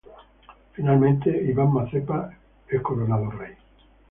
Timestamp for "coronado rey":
2.81-3.53